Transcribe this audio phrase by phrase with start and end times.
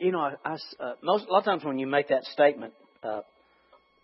[0.00, 2.72] you know, I, I uh, most a lot of times when you make that statement,
[3.02, 3.20] uh,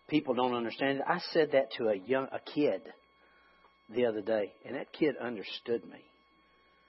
[0.09, 1.05] people don't understand it.
[1.09, 2.83] I said that to a young a kid
[3.95, 6.05] the other day, and that kid understood me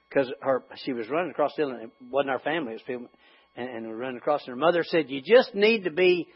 [0.08, 2.82] because her she was running across the hill, and it wasn't our family, it was
[2.86, 3.08] people,
[3.56, 4.42] and, and we running across.
[4.42, 6.28] And her mother said, "You just need to be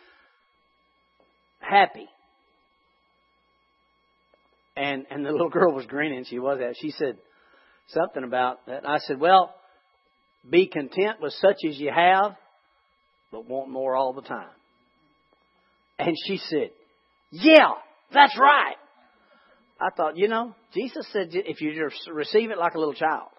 [1.61, 2.09] happy."
[4.77, 6.25] And and the little girl was grinning.
[6.25, 6.75] She was that.
[6.81, 7.19] She said
[7.89, 8.89] something about that.
[8.89, 9.55] I said, "Well,
[10.49, 12.37] be content with such as you have,
[13.31, 14.51] but want more all the time."
[15.99, 16.71] And she said,
[17.31, 17.73] "Yeah,
[18.13, 18.77] that's right."
[19.81, 23.31] I thought, you know, Jesus said if you just receive it like a little child.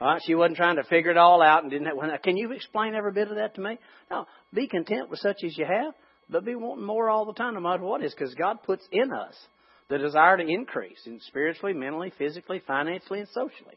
[0.00, 1.96] All right, she wasn't trying to figure it all out and didn't have.
[1.96, 2.16] One.
[2.22, 3.78] Can you explain every bit of that to me?
[4.10, 5.92] No, be content with such as you have,
[6.30, 8.86] but be wanting more all the time, no matter what it is, because God puts
[8.92, 9.34] in us
[9.88, 13.74] the desire to increase in spiritually, mentally, physically, financially, and socially.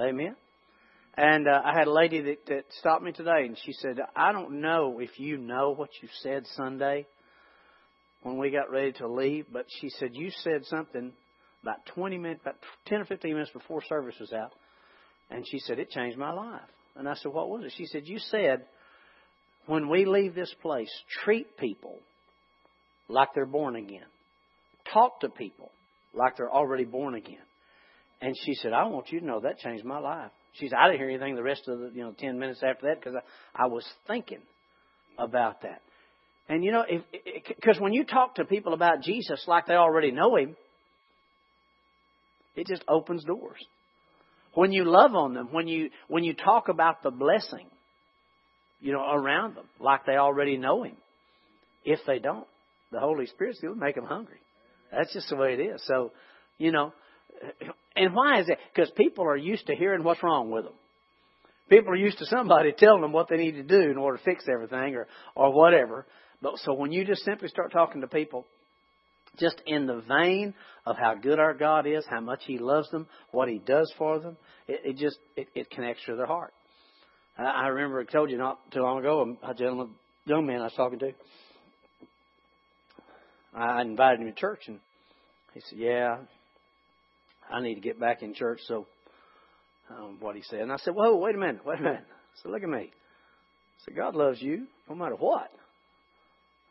[0.00, 0.36] Amen.
[1.16, 4.32] And uh, I had a lady that, that stopped me today, and she said, "I
[4.32, 7.06] don't know if you know what you said Sunday
[8.22, 11.12] when we got ready to leave, but she said you said something
[11.62, 14.52] about 20 minutes, about 10 or 15 minutes before service was out."
[15.30, 16.60] And she said, It changed my life.
[16.94, 17.72] And I said, What was it?
[17.76, 18.64] She said, You said,
[19.66, 20.90] when we leave this place,
[21.24, 21.98] treat people
[23.08, 24.06] like they're born again.
[24.92, 25.72] Talk to people
[26.14, 27.42] like they're already born again.
[28.20, 30.30] And she said, I want you to know that changed my life.
[30.58, 32.86] She said, I didn't hear anything the rest of the, you know, 10 minutes after
[32.86, 33.14] that because
[33.54, 34.40] I, I was thinking
[35.18, 35.82] about that.
[36.48, 37.02] And you know, if
[37.48, 40.56] because when you talk to people about Jesus like they already know Him,
[42.54, 43.58] it just opens doors.
[44.54, 47.66] When you love on them, when you when you talk about the blessing,
[48.80, 50.96] you know, around them, like they already know him.
[51.84, 52.46] If they don't,
[52.92, 54.40] the Holy Spirit's going to make them hungry.
[54.92, 55.82] That's just the way it is.
[55.86, 56.12] So,
[56.58, 56.92] you know,
[57.96, 58.58] and why is that?
[58.74, 60.74] Because people are used to hearing what's wrong with them.
[61.68, 64.24] People are used to somebody telling them what they need to do in order to
[64.24, 66.06] fix everything or, or whatever.
[66.42, 68.46] But so when you just simply start talking to people
[69.38, 70.54] just in the vein
[70.86, 74.18] of how good our God is, how much He loves them, what He does for
[74.18, 74.36] them.
[74.68, 76.52] It, it just it, it connects to their heart.
[77.36, 79.90] I, I remember I told you not too long ago um, a gentleman,
[80.24, 81.12] young man I was talking to.
[83.54, 84.80] I invited him to church, and
[85.54, 86.18] he said, "Yeah,
[87.50, 88.86] I need to get back in church." So,
[89.90, 92.04] um, what he said, and I said, "Whoa, wait a minute, wait a minute."
[92.42, 92.92] Said, "Look at me."
[93.84, 95.50] Said, "God loves you no matter what."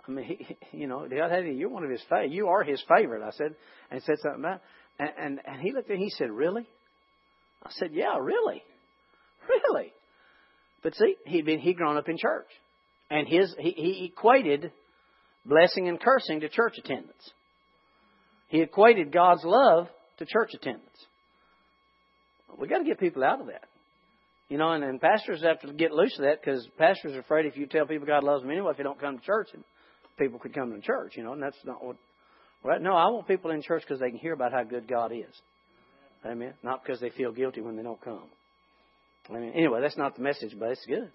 [0.08, 0.25] I mean,
[0.72, 2.31] he, you know, God had you're one of his favorite.
[2.31, 3.24] You are his favorite.
[3.24, 3.56] I said,
[3.91, 4.62] and said something about,
[5.00, 6.03] and, and and he looked at me.
[6.03, 6.68] He said, "Really?"
[7.64, 8.64] I said, "Yeah, really,
[9.50, 9.94] really."
[10.84, 12.47] But see, he'd been he'd grown up in church,
[13.09, 14.72] and his he, he equated
[15.46, 17.31] blessing and cursing to church attendance.
[18.50, 19.88] He equated God's love
[20.18, 21.08] to church attendance.
[22.58, 23.66] We got to get people out of that.
[24.50, 27.46] You know, and, and pastors have to get loose of that because pastors are afraid
[27.46, 29.64] if you tell people God loves them anyway, if they don't come to church, and
[30.20, 31.96] people could come to church, you know, and that's not what.
[32.64, 32.81] Right?
[32.81, 35.34] No, I want people in church because they can hear about how good God is.
[36.26, 36.53] Amen.
[36.64, 38.24] Not because they feel guilty when they don't come.
[39.30, 41.12] I mean, anyway, that's not the message, but it's good.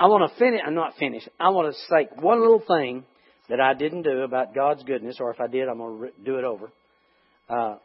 [0.00, 0.60] I want to finish.
[0.64, 1.28] I'm not finished.
[1.40, 3.04] I want to say one little thing
[3.48, 6.36] that I didn't do about God's goodness, or if I did, I'm going to do
[6.36, 6.70] it over.
[7.48, 7.76] Uh,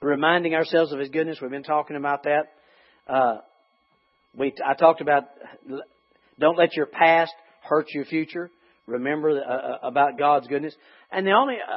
[0.00, 1.38] reminding ourselves of His goodness.
[1.40, 2.42] We've been talking about that.
[3.08, 3.38] Uh,
[4.36, 5.24] we, I talked about
[6.38, 7.32] don't let your past
[7.62, 8.50] hurt your future.
[8.86, 10.74] Remember uh, uh, about God's goodness.
[11.10, 11.76] And the only uh,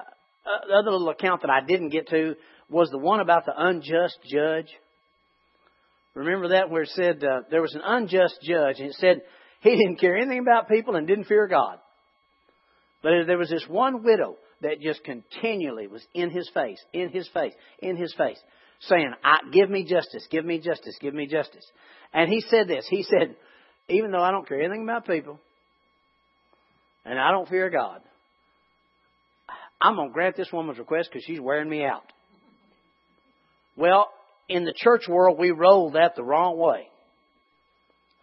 [0.49, 2.35] uh, other little account that I didn't get to
[2.69, 4.67] was the one about the unjust judge.
[6.16, 9.22] Remember that where it said uh, there was an unjust judge, and it said
[9.62, 11.79] he didn't care anything about people and didn't fear God.
[13.03, 17.29] But there was this one widow that just continually was in his face, in his
[17.34, 18.40] face, in his face,
[18.81, 19.13] saying,
[19.51, 21.66] "Give me justice, give me justice, give me justice."
[22.13, 22.88] And he said this.
[22.90, 23.35] He said,
[23.90, 25.40] even though I don't care anything about people,
[27.06, 28.01] and I don't fear God,
[29.79, 32.03] I'm going to grant this woman's request because she's wearing me out.
[33.76, 34.09] Well,
[34.49, 36.87] in the church world, we roll that the wrong way.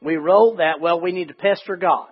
[0.04, 2.08] We roll that, well, we need to pester God.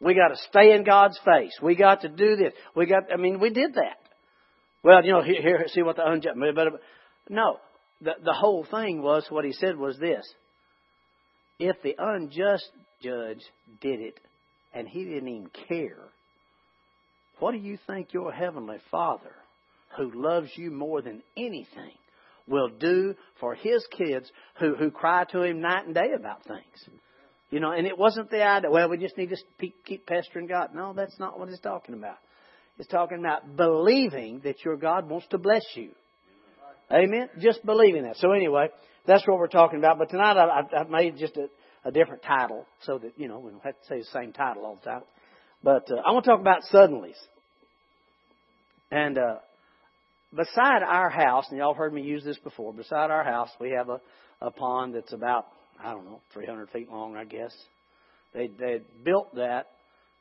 [0.00, 1.56] We got to stay in God's face.
[1.62, 2.52] We got to do this.
[2.74, 3.98] We got, I mean, we did that.
[4.82, 6.36] Well, you know, here, here see what the unjust,
[7.28, 7.58] no,
[8.00, 10.26] the, the whole thing was, what he said was this.
[11.58, 12.70] If the unjust
[13.02, 13.40] judge
[13.80, 14.18] did it
[14.72, 15.98] and he didn't even care,
[17.40, 19.34] what do you think your heavenly Father,
[19.96, 21.92] who loves you more than anything,
[22.46, 26.98] will do for his kids who, who cry to him night and day about things?
[27.50, 29.36] You know, and it wasn't the idea, well, we just need to
[29.84, 30.74] keep pestering God.
[30.74, 32.18] No, that's not what it's talking about.
[32.78, 35.90] It's talking about believing that your God wants to bless you.
[36.92, 37.28] Amen.
[37.40, 38.16] Just believing that.
[38.16, 38.68] So anyway,
[39.06, 39.98] that's what we're talking about.
[39.98, 41.48] But tonight I, I made just a,
[41.84, 44.64] a different title so that you know we don't have to say the same title
[44.64, 45.02] all the time.
[45.62, 47.18] But uh, I want to talk about suddenlies.
[48.90, 49.36] And uh,
[50.34, 52.72] beside our house, and y'all have heard me use this before.
[52.72, 54.00] Beside our house, we have a,
[54.40, 55.46] a pond that's about
[55.82, 57.54] I don't know 300 feet long, I guess.
[58.34, 59.66] They they built that.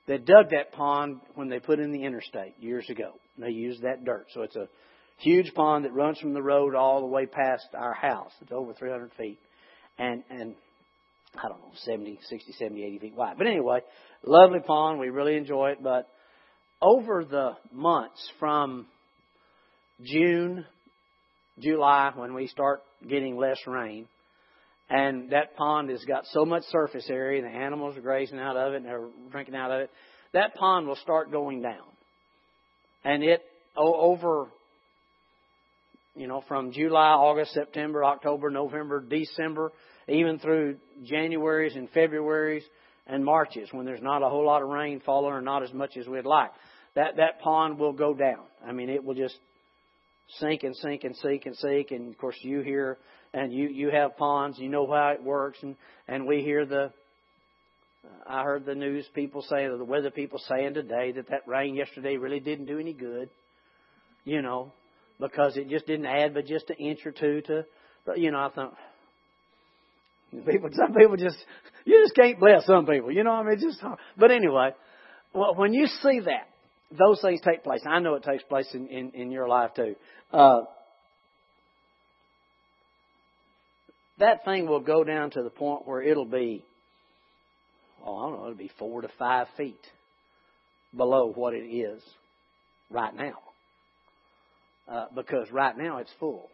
[0.08, 3.14] They dug that pond when they put in the interstate years ago.
[3.38, 4.70] They used that dirt, so it's a
[5.18, 8.32] huge pond that runs from the road all the way past our house.
[8.42, 9.40] It's over 300 feet,
[9.98, 10.56] and and
[11.36, 13.38] I don't know 70, 60, 70, 80 feet wide.
[13.38, 13.80] But anyway,
[14.24, 15.00] lovely pond.
[15.00, 15.84] We really enjoy it.
[15.84, 16.08] But
[16.82, 18.88] over the months from
[20.02, 20.66] June,
[21.60, 24.08] July, when we start getting less rain,
[24.90, 28.74] and that pond has got so much surface area, the animals are grazing out of
[28.74, 29.90] it and they're drinking out of it.
[30.34, 31.88] That pond will start going down,
[33.04, 33.42] and it
[33.76, 34.48] over
[36.18, 39.72] you know, from July, August, September, October, November, December,
[40.10, 42.64] even through January's and February's
[43.06, 45.96] and Marches when there's not a whole lot of rain falling or not as much
[45.96, 46.52] as we'd like.
[46.96, 48.44] That that pond will go down.
[48.68, 49.38] I mean, it will just
[50.40, 51.92] sink and sink and sink and sink.
[51.92, 52.98] And of course, you hear
[53.34, 54.60] and you you have ponds.
[54.60, 55.76] You know how it works, and
[56.08, 56.92] and we hear the.
[58.26, 62.16] I heard the news people say, the weather people saying today that that rain yesterday
[62.16, 63.30] really didn't do any good.
[64.24, 64.72] You know,
[65.20, 67.66] because it just didn't add but just an inch or two to,
[68.16, 68.74] you know, I thought,
[70.32, 71.38] people, some people just,
[71.86, 73.82] you just can't bless some people, you know, I mean, just,
[74.18, 74.72] but anyway,
[75.34, 76.48] well, when you see that,
[76.98, 77.82] those things take place.
[77.86, 79.96] I know it takes place in, in, in your life too.
[80.32, 80.62] Uh,
[84.20, 86.64] that thing will go down to the point where it'll be,
[88.06, 89.80] oh, I don't know, it'll be four to five feet
[90.96, 92.02] below what it is
[92.90, 93.38] right now
[94.88, 96.50] uh, because right now it's full.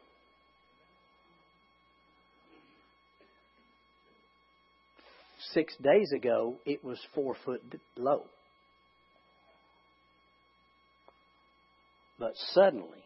[5.51, 7.62] Six days ago, it was four foot
[7.95, 8.24] low.
[12.18, 13.04] But suddenly,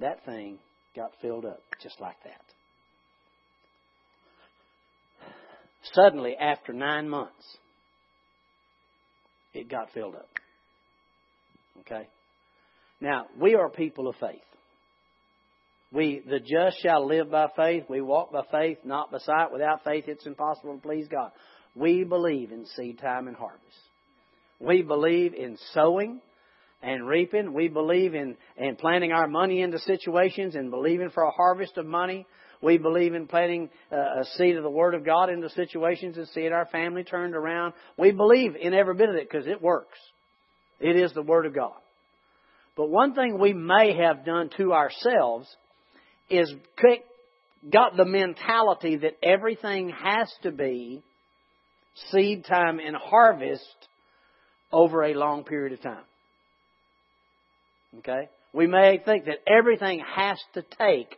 [0.00, 0.58] that thing
[0.96, 2.53] got filled up just like that.
[5.92, 7.44] Suddenly, after nine months,
[9.52, 10.28] it got filled up.
[11.80, 12.08] Okay?
[13.00, 14.40] Now, we are people of faith.
[15.92, 17.84] We, the just shall live by faith.
[17.88, 19.52] We walk by faith, not by sight.
[19.52, 21.30] Without faith, it's impossible to please God.
[21.76, 23.62] We believe in seed time and harvest.
[24.58, 26.20] We believe in sowing
[26.82, 27.52] and reaping.
[27.52, 31.86] We believe in, in planting our money into situations and believing for a harvest of
[31.86, 32.26] money.
[32.64, 36.26] We believe in planting uh, a seed of the Word of God into situations and
[36.28, 37.74] seeing our family turned around.
[37.98, 39.98] We believe in every bit of it because it works.
[40.80, 41.76] It is the Word of God.
[42.74, 45.46] But one thing we may have done to ourselves
[46.30, 46.52] is
[47.70, 51.02] got the mentality that everything has to be
[52.10, 53.62] seed time and harvest
[54.72, 56.04] over a long period of time.
[57.98, 58.28] Okay?
[58.54, 61.14] We may think that everything has to take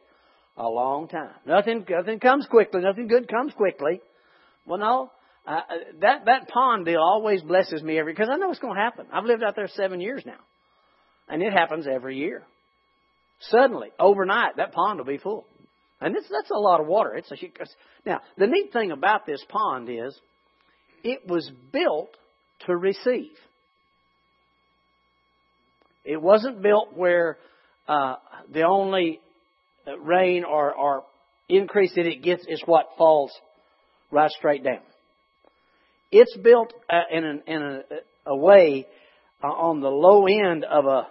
[0.56, 1.34] a long time.
[1.46, 2.80] Nothing, nothing comes quickly.
[2.80, 4.00] Nothing good comes quickly.
[4.66, 5.10] Well, no.
[5.46, 5.60] Uh,
[6.00, 9.06] that that pond deal always blesses me every because I know it's going to happen.
[9.12, 10.40] I've lived out there seven years now.
[11.28, 12.42] And it happens every year.
[13.40, 15.46] Suddenly, overnight, that pond will be full.
[16.00, 17.14] And it's, that's a lot of water.
[17.14, 17.36] It's a,
[18.04, 20.18] now, the neat thing about this pond is
[21.02, 22.10] it was built
[22.66, 23.32] to receive.
[26.04, 27.38] It wasn't built where
[27.88, 28.16] uh,
[28.52, 29.20] the only
[30.00, 31.04] rain or, or
[31.48, 33.32] increase that it gets is what falls
[34.10, 34.80] right straight down.
[36.10, 37.80] It's built uh, in, an, in a,
[38.26, 38.86] a way
[39.42, 41.06] uh, on the low end of a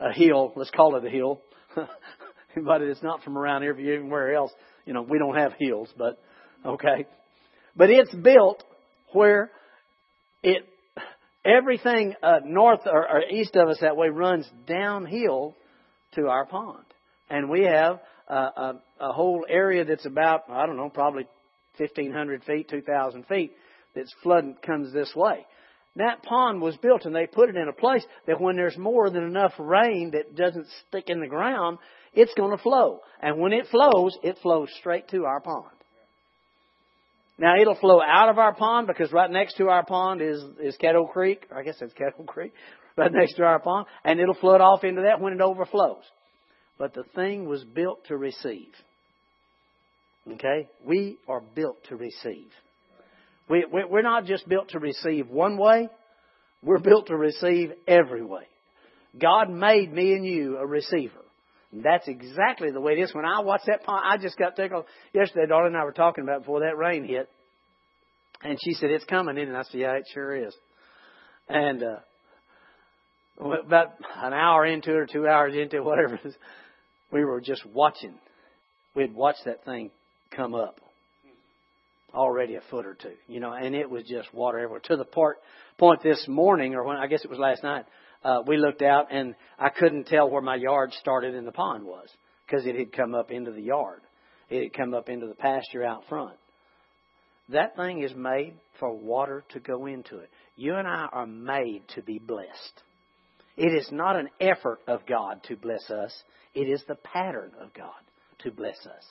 [0.00, 0.52] a hill.
[0.56, 1.40] Let's call it a hill.
[1.76, 3.72] but it's not from around here.
[3.72, 4.52] if you're Anywhere else,
[4.86, 5.92] you know, we don't have hills.
[5.96, 6.18] But
[6.64, 7.06] okay,
[7.76, 8.64] but it's built
[9.12, 9.50] where
[10.42, 10.66] it
[11.44, 15.54] everything uh, north or, or east of us that way runs downhill
[16.14, 16.84] to our pond,
[17.30, 21.26] and we have uh, a, a whole area that's about I don't know, probably
[21.78, 23.52] 1,500 feet, 2,000 feet
[23.94, 25.46] that's flooding comes this way.
[25.96, 29.10] That pond was built and they put it in a place that when there's more
[29.10, 31.78] than enough rain that doesn't stick in the ground,
[32.12, 33.00] it's going to flow.
[33.20, 35.66] And when it flows, it flows straight to our pond.
[37.38, 40.76] Now it'll flow out of our pond because right next to our pond is, is
[40.76, 41.46] Kettle Creek.
[41.54, 42.52] I guess it's Kettle Creek.
[42.96, 43.86] Right next to our pond.
[44.04, 46.02] And it'll flood off into that when it overflows.
[46.80, 48.72] But the thing was built to receive.
[50.32, 50.66] Okay?
[50.82, 52.48] We are built to receive.
[53.50, 55.90] We, we're not just built to receive one way,
[56.62, 58.44] we're built to receive every way.
[59.20, 61.20] God made me and you a receiver.
[61.70, 63.14] And that's exactly the way it is.
[63.14, 64.86] When I watched that pond, I just got tickled.
[65.12, 67.28] Yesterday, Darla and I were talking about before that rain hit.
[68.42, 69.48] And she said, it's coming in.
[69.48, 70.54] And I said, yeah, it sure is.
[71.46, 71.96] And, uh,
[73.40, 76.34] about an hour into it or two hours into it, whatever it is,
[77.12, 78.14] we were just watching.
[78.94, 79.90] We had watched that thing
[80.34, 80.80] come up
[82.14, 84.80] already a foot or two, you know, and it was just water everywhere.
[84.84, 85.38] To the part,
[85.78, 87.84] point this morning, or when I guess it was last night,
[88.24, 91.84] uh, we looked out and I couldn't tell where my yard started and the pond
[91.84, 92.08] was
[92.46, 94.00] because it had come up into the yard.
[94.48, 96.36] It had come up into the pasture out front.
[97.50, 100.30] That thing is made for water to go into it.
[100.56, 102.82] You and I are made to be blessed.
[103.56, 106.12] It is not an effort of God to bless us.
[106.54, 107.92] It is the pattern of God
[108.40, 109.04] to bless us.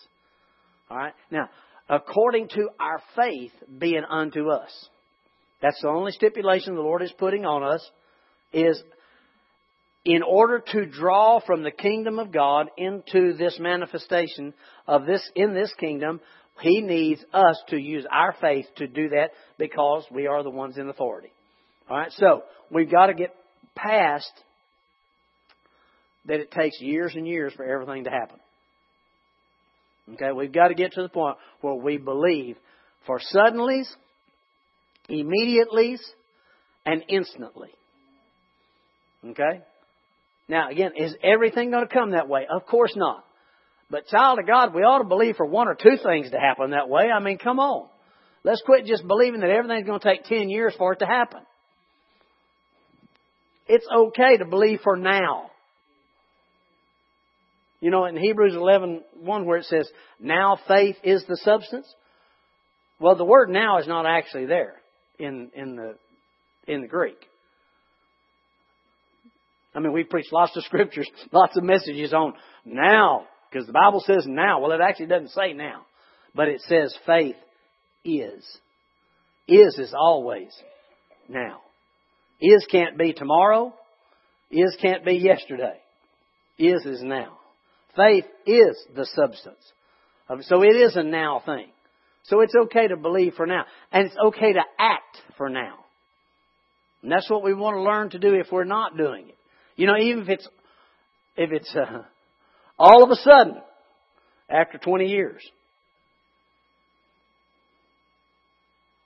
[0.89, 1.13] All right?
[1.31, 1.49] Now,
[1.89, 4.89] according to our faith being unto us.
[5.61, 7.87] That's the only stipulation the Lord is putting on us
[8.53, 8.81] is
[10.05, 14.53] in order to draw from the kingdom of God into this manifestation
[14.87, 16.21] of this in this kingdom,
[16.61, 20.77] he needs us to use our faith to do that because we are the ones
[20.77, 21.31] in authority.
[21.89, 23.35] All right, so we've got to get
[23.75, 24.31] past
[26.25, 28.39] that it takes years and years for everything to happen.
[30.13, 32.57] Okay, we've got to get to the point where we believe
[33.05, 33.87] for suddenlies,
[35.07, 36.01] immediately's,
[36.85, 37.69] and instantly.
[39.25, 39.61] Okay?
[40.47, 42.47] Now, again, is everything going to come that way?
[42.49, 43.23] Of course not.
[43.91, 46.71] But child of God, we ought to believe for one or two things to happen
[46.71, 47.09] that way.
[47.13, 47.87] I mean, come on.
[48.43, 51.41] Let's quit just believing that everything's going to take 10 years for it to happen.
[53.67, 55.48] It's okay to believe for now.
[57.81, 61.87] You know, in Hebrews 11, 1 where it says, now faith is the substance.
[62.99, 64.75] Well, the word now is not actually there
[65.17, 65.95] in, in the,
[66.67, 67.17] in the Greek.
[69.73, 72.33] I mean, we preach lots of scriptures, lots of messages on
[72.65, 74.59] now, because the Bible says now.
[74.59, 75.85] Well, it actually doesn't say now,
[76.35, 77.35] but it says faith
[78.03, 78.45] is.
[79.47, 80.49] Is is always
[81.27, 81.61] now.
[82.39, 83.73] Is can't be tomorrow.
[84.51, 85.77] Is can't be yesterday.
[86.59, 87.38] Is is now.
[87.95, 89.73] Faith is the substance.
[90.41, 91.67] So it is a now thing.
[92.23, 93.65] So it's okay to believe for now.
[93.91, 95.75] And it's okay to act for now.
[97.01, 99.37] And that's what we want to learn to do if we're not doing it.
[99.75, 100.47] You know, even if it's,
[101.37, 102.03] if it's, uh,
[102.77, 103.61] all of a sudden,
[104.49, 105.41] after 20 years.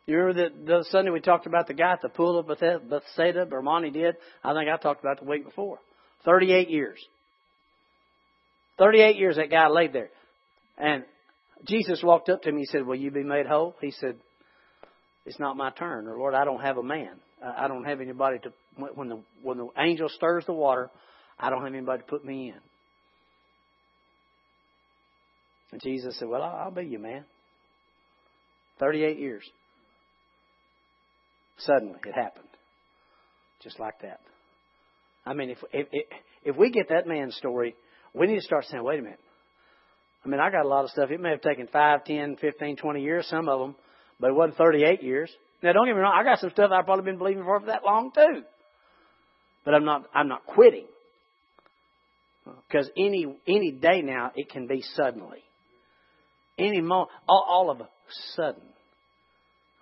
[0.05, 3.45] You remember that the Sunday we talked about the guy at the pool of Bethsaida,
[3.45, 4.15] Bermani did?
[4.43, 5.79] I think I talked about the week before.
[6.25, 6.99] 38 years.
[8.77, 10.10] 38 years that guy laid there.
[10.77, 11.03] And
[11.65, 12.58] Jesus walked up to him.
[12.58, 13.75] He said, Will you be made whole?
[13.82, 14.15] He said,
[15.25, 16.08] It's not my turn.
[16.08, 17.20] Or, Lord, I don't have a man.
[17.44, 18.53] I don't have anybody to,
[18.96, 20.89] when the, when the angel stirs the water,
[21.38, 22.60] I don't have anybody to put me in.
[25.74, 27.25] And Jesus said, Well, I'll be you, man.
[28.80, 29.44] 38 years.
[31.58, 32.48] Suddenly, it happened.
[33.62, 34.20] Just like that.
[35.25, 35.88] I mean, if, if,
[36.44, 37.75] if we get that man's story,
[38.13, 39.20] we need to start saying, wait a minute.
[40.25, 41.10] I mean, I got a lot of stuff.
[41.12, 43.75] It may have taken 5, 10, 15, 20 years, some of them,
[44.20, 45.32] but it wasn't 38 years.
[45.62, 46.13] Now, don't get me wrong.
[46.17, 48.43] I got some stuff I've probably been believing for for that long too.
[49.65, 50.86] But I'm not, I'm not quitting.
[52.67, 55.39] Because any, any day now, it can be suddenly.
[56.58, 57.89] Any moment, all, all of a
[58.36, 58.63] sudden.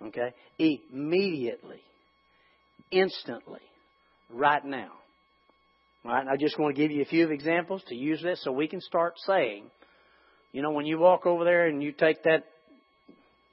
[0.06, 0.32] Okay?
[0.58, 1.80] Immediately.
[2.90, 3.60] Instantly.
[4.30, 4.92] Right now.
[6.04, 8.66] Right, I just want to give you a few examples to use this so we
[8.66, 9.70] can start saying,
[10.50, 12.44] you know, when you walk over there and you take that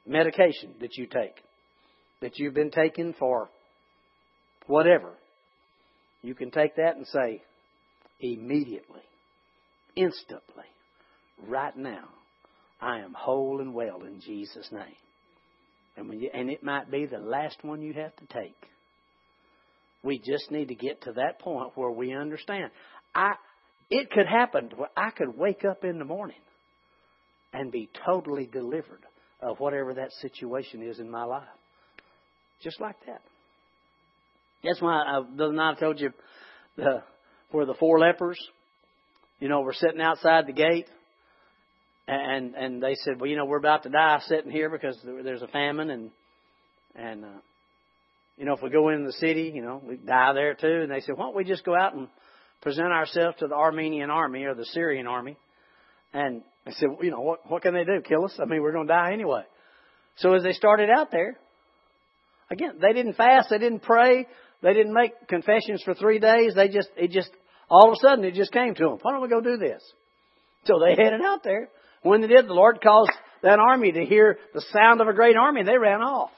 [0.07, 1.35] medication that you take,
[2.21, 3.49] that you've been taking for
[4.65, 5.13] whatever,
[6.23, 7.43] you can take that and say,
[8.19, 9.01] immediately,
[9.95, 10.65] instantly,
[11.47, 12.09] right now,
[12.81, 14.97] I am whole and well in Jesus' name.
[15.95, 18.55] And, when you, and it might be the last one you have to take.
[20.03, 22.71] We just need to get to that point where we understand.
[23.13, 23.33] I,
[23.89, 26.37] it could happen where I could wake up in the morning
[27.53, 29.01] and be totally delivered
[29.41, 31.43] of whatever that situation is in my life.
[32.61, 33.21] Just like that.
[34.63, 36.11] That's why I, the night I told you
[36.75, 37.03] the,
[37.51, 38.39] where the four lepers,
[39.39, 40.87] you know, were sitting outside the gate
[42.09, 45.41] and and they said, well, you know, we're about to die sitting here because there's
[45.41, 46.11] a famine and
[46.95, 47.39] and uh,
[48.39, 50.81] you know, if we go into the city, you know, we die there too.
[50.81, 52.07] And they said, why don't we just go out and
[52.61, 55.37] present ourselves to the Aramean army or the Syrian army?
[56.13, 58.01] And I said, well, you know, what, what can they do?
[58.01, 58.39] Kill us?
[58.41, 59.43] I mean, we're going to die anyway.
[60.15, 61.37] So as they started out there,
[62.49, 64.25] again, they didn't fast, they didn't pray,
[64.61, 66.53] they didn't make confessions for three days.
[66.55, 67.29] They just, it just,
[67.69, 68.97] all of a sudden, it just came to them.
[69.01, 69.83] Why don't we go do this?
[70.63, 71.69] So they headed out there.
[72.03, 73.11] When they did, the Lord caused
[73.43, 76.31] that army to hear the sound of a great army, and they ran off.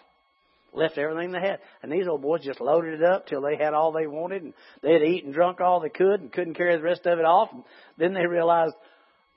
[0.74, 1.60] Left everything they had.
[1.84, 4.54] And these old boys just loaded it up till they had all they wanted, and
[4.82, 7.26] they had eaten and drunk all they could, and couldn't carry the rest of it
[7.26, 7.50] off.
[7.52, 7.64] And
[7.98, 8.74] then they realized,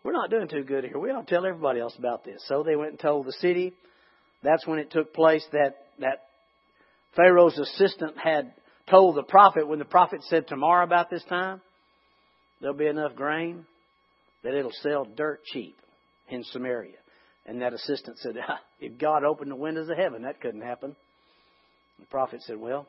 [0.04, 0.98] we're not doing too good here.
[0.98, 2.42] We ought to tell everybody else about this.
[2.46, 3.72] So they went and told the city.
[4.42, 6.24] That's when it took place that, that
[7.16, 8.52] Pharaoh's assistant had
[8.88, 11.60] told the prophet, when the prophet said tomorrow about this time,
[12.60, 13.64] there'll be enough grain
[14.42, 15.76] that it'll sell dirt cheap
[16.28, 16.96] in Samaria.
[17.46, 18.36] And that assistant said,
[18.80, 20.94] if God opened the windows of heaven, that couldn't happen.
[22.00, 22.86] The prophet said, well,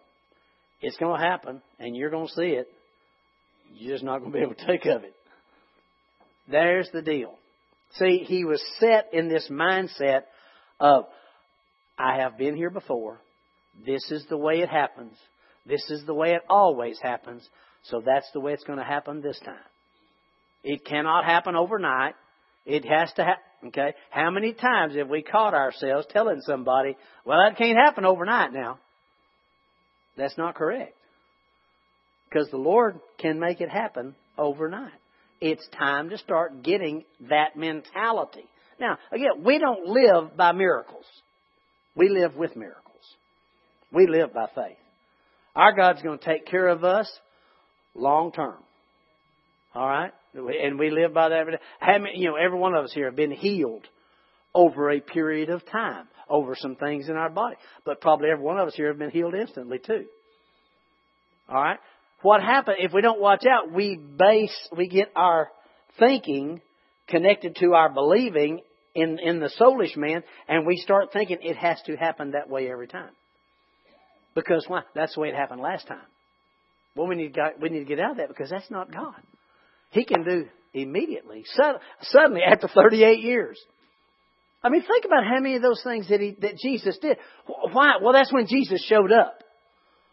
[0.81, 2.67] it's going to happen, and you're going to see it.
[3.73, 5.15] You're just not going to be able to take of it.
[6.47, 7.37] There's the deal.
[7.97, 10.21] See, he was set in this mindset
[10.79, 11.05] of,
[11.97, 13.19] I have been here before.
[13.85, 15.13] This is the way it happens.
[15.65, 17.47] This is the way it always happens.
[17.83, 19.55] So that's the way it's going to happen this time.
[20.63, 22.15] It cannot happen overnight.
[22.65, 23.43] It has to happen.
[23.67, 23.93] Okay?
[24.09, 28.79] How many times have we caught ourselves telling somebody, well, that can't happen overnight now?
[30.17, 30.95] That's not correct.
[32.29, 34.91] Because the Lord can make it happen overnight.
[35.41, 38.45] It's time to start getting that mentality.
[38.79, 41.05] Now, again, we don't live by miracles.
[41.95, 42.83] We live with miracles.
[43.91, 44.77] We live by faith.
[45.55, 47.09] Our God's going to take care of us
[47.93, 48.57] long term.
[49.73, 50.11] All right?
[50.33, 51.45] And we live by that.
[51.79, 53.87] How many, you know, every one of us here have been healed
[54.53, 57.55] over a period of time, over some things in our body.
[57.85, 60.05] But probably every one of us here have been healed instantly too.
[61.49, 61.79] All right?
[62.21, 63.71] What happens if we don't watch out?
[63.71, 65.49] We base, we get our
[65.99, 66.61] thinking
[67.07, 68.61] connected to our believing
[68.95, 72.71] in, in the soulish man, and we start thinking it has to happen that way
[72.71, 73.11] every time.
[74.33, 74.81] Because why?
[74.95, 75.99] That's the way it happened last time.
[76.95, 79.15] Well, we need, to, we need to get out of that because that's not God.
[79.91, 81.45] He can do immediately,
[82.01, 83.59] suddenly after 38 years.
[84.65, 87.17] I mean, think about how many of those things that he, that Jesus did.
[87.45, 87.97] Why?
[88.01, 89.43] Well, that's when Jesus showed up.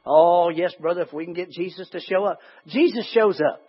[0.05, 2.39] Oh, yes, brother, if we can get Jesus to show up.
[2.67, 3.63] Jesus shows up.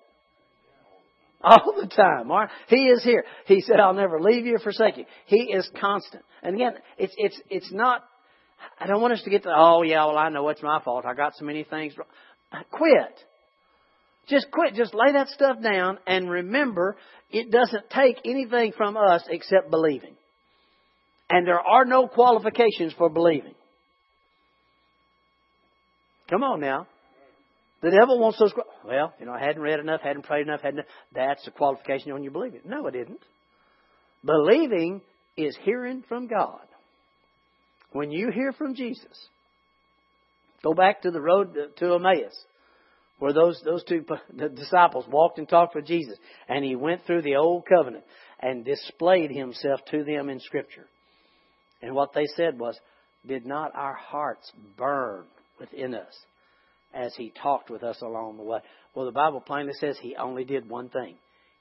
[1.41, 2.29] All the time.
[2.29, 2.49] All right?
[2.67, 3.23] He is here.
[3.45, 5.05] He said, I'll never leave you or forsake you.
[5.25, 6.25] He is constant.
[6.41, 8.03] And again, it's, it's, it's not,
[8.77, 11.05] I don't want us to get to, oh yeah, well I know it's my fault.
[11.05, 12.09] I got so many things wrong.
[12.71, 13.23] Quit.
[14.27, 14.73] Just quit.
[14.73, 16.97] Just lay that stuff down and remember
[17.29, 20.15] it doesn't take anything from us except believing.
[21.29, 23.55] And there are no qualifications for believing.
[26.29, 26.87] Come on now.
[27.81, 28.53] The devil wants those.
[28.85, 30.85] Well, you know, I hadn't read enough, hadn't prayed enough, hadn't.
[31.13, 32.65] That's a qualification on you believe it.
[32.65, 33.19] No, it isn't.
[34.23, 35.01] Believing
[35.35, 36.61] is hearing from God.
[37.91, 39.27] When you hear from Jesus,
[40.63, 42.33] go back to the road to Emmaus,
[43.19, 44.05] where those those two
[44.55, 48.05] disciples walked and talked with Jesus, and he went through the old covenant
[48.39, 50.87] and displayed himself to them in Scripture.
[51.83, 52.79] And what they said was,
[53.27, 55.27] "Did not our hearts burn
[55.59, 56.25] within us
[56.93, 58.59] as he talked with us along the way.
[58.93, 61.15] Well, the Bible plainly says he only did one thing.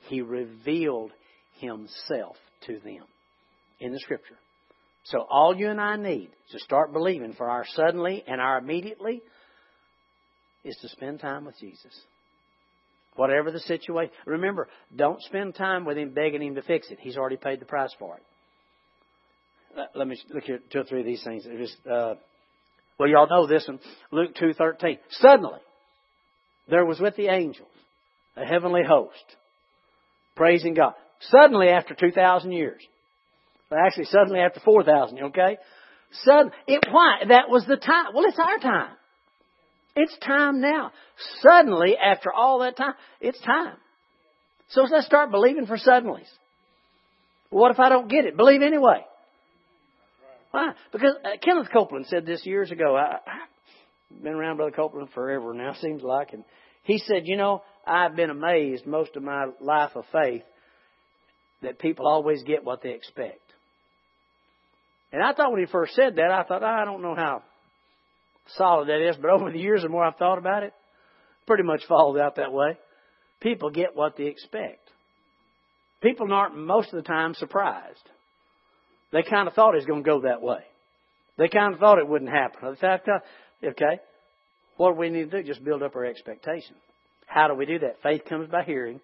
[0.09, 1.13] He revealed
[1.61, 3.05] himself to them
[3.81, 4.37] in the scripture.
[5.05, 9.21] So all you and I need to start believing for our suddenly and our immediately
[10.65, 11.93] is to spend time with Jesus.
[13.17, 14.15] Whatever the situation.
[14.27, 16.99] Remember, don't spend time with him begging him to fix it.
[17.01, 18.23] He's already paid the price for it.
[19.95, 21.45] Let me look at two or three of these things.
[21.45, 22.15] Just, uh,
[22.99, 23.79] well, y'all know this in
[24.11, 24.99] Luke 2.13.
[25.11, 25.61] Suddenly,
[26.69, 27.69] there was with the angels
[28.37, 29.25] a heavenly host
[30.37, 30.95] praising God.
[31.21, 32.83] Suddenly after 2,000 years.
[33.71, 35.59] Well, actually, suddenly after 4,000, okay?
[36.25, 37.21] Sudden, it, why?
[37.29, 38.07] That was the time.
[38.15, 38.95] Well, it's our time.
[39.95, 40.93] It's time now.
[41.41, 43.77] Suddenly, after all that time, it's time.
[44.71, 46.29] So let's start believing for suddenlies.
[47.51, 48.37] What if I don't get it?
[48.37, 49.05] Believe anyway.
[50.53, 50.73] Why?
[50.93, 52.95] Because uh, Kenneth Copeland said this years ago.
[52.95, 56.33] I, I've been around Brother Copeland forever now, seems like.
[56.33, 56.45] And
[56.85, 60.43] he said, you know, I've been amazed most of my life of faith
[61.63, 63.41] that people always get what they expect.
[65.13, 67.43] And I thought when he first said that, I thought, I don't know how
[68.57, 70.73] solid that is, but over the years, the more I've thought about it,
[71.47, 72.79] pretty much follows out that way.
[73.41, 74.81] People get what they expect.
[76.03, 78.09] People aren't most of the time surprised.
[79.13, 80.65] They kind of thought it was going to go that way.
[81.39, 82.77] They kind of thought it wouldn't happen.
[83.65, 84.01] Okay,
[84.77, 85.49] what do we need to do?
[85.49, 86.77] Just build up our expectation.
[87.27, 88.03] How do we do that?
[88.03, 89.01] Faith comes by hearing,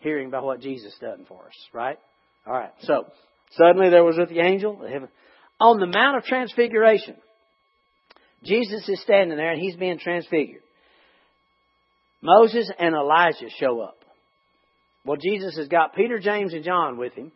[0.00, 1.98] hearing by what Jesus done for us, right?
[2.46, 2.72] All right.
[2.82, 3.06] So
[3.52, 4.80] suddenly there was with the angel
[5.60, 7.16] on the Mount of Transfiguration.
[8.44, 10.62] Jesus is standing there and he's being transfigured.
[12.20, 13.96] Moses and Elijah show up.
[15.04, 17.32] Well, Jesus has got Peter, James, and John with him.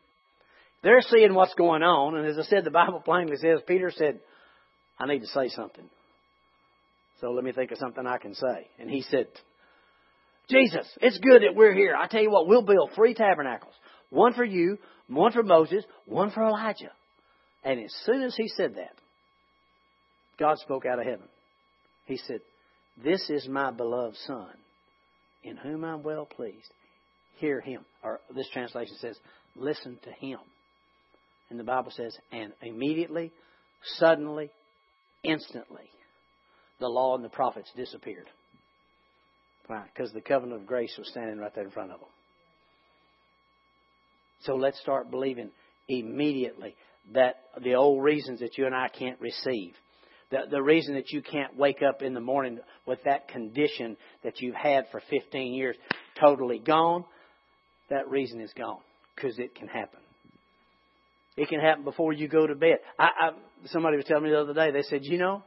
[0.87, 4.21] They're seeing what's going on, and as I said, the Bible plainly says Peter said,
[5.01, 5.91] I need to say something.
[7.21, 8.69] So let me think of something I can say.
[8.79, 9.27] And he said,
[10.49, 11.97] Jesus, it's good that we're here.
[12.01, 13.75] I tell you what, we'll build three tabernacles.
[14.11, 16.93] One for you, one for Moses, one for Elijah.
[17.65, 18.95] And as soon as he said that,
[20.39, 21.27] God spoke out of heaven.
[22.05, 22.43] He said,
[23.03, 24.53] This is my beloved Son,
[25.43, 26.71] in whom I'm well pleased.
[27.39, 27.85] Hear him.
[28.05, 29.19] Or this translation says,
[29.57, 30.39] Listen to him.
[31.51, 33.33] And the Bible says, And immediately,
[33.99, 34.51] suddenly,
[35.23, 35.89] instantly,
[36.81, 38.27] the law and the prophets disappeared.
[39.67, 39.85] Why?
[39.93, 42.09] Because the covenant of grace was standing right there in front of them.
[44.43, 45.51] So let's start believing
[45.89, 46.77] immediately
[47.15, 49.73] that the old reasons that you and I can't receive,
[50.31, 54.41] the, the reason that you can't wake up in the morning with that condition that
[54.41, 55.77] you've had for 15 years
[56.21, 57.05] totally gone,
[57.91, 58.81] that reason is gone
[59.15, 60.01] because it can happen.
[61.37, 62.79] It can happen before you go to bed.
[62.99, 63.31] I, I,
[63.67, 65.43] somebody was telling me the other day, they said, you know,